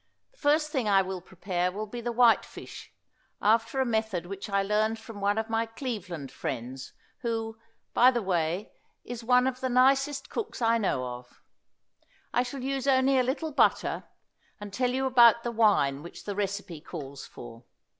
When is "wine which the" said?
15.51-16.33